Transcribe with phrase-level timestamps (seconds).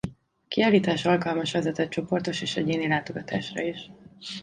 [0.43, 3.91] A kiállítás alkalmas vezetett csoportos és egyéni látogatásra is.